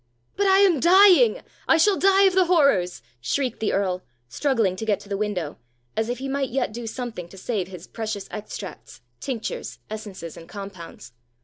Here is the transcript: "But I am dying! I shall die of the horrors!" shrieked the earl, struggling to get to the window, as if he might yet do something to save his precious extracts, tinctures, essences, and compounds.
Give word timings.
"But 0.35 0.47
I 0.47 0.57
am 0.61 0.79
dying! 0.79 1.43
I 1.67 1.77
shall 1.77 1.95
die 1.95 2.23
of 2.23 2.33
the 2.33 2.45
horrors!" 2.45 3.03
shrieked 3.21 3.59
the 3.59 3.71
earl, 3.71 4.01
struggling 4.27 4.75
to 4.77 4.83
get 4.85 4.99
to 5.01 5.09
the 5.09 5.15
window, 5.15 5.59
as 5.95 6.09
if 6.09 6.17
he 6.17 6.27
might 6.27 6.49
yet 6.49 6.73
do 6.73 6.87
something 6.87 7.29
to 7.29 7.37
save 7.37 7.67
his 7.67 7.85
precious 7.85 8.27
extracts, 8.31 9.01
tinctures, 9.19 9.77
essences, 9.91 10.37
and 10.37 10.49
compounds. 10.49 11.11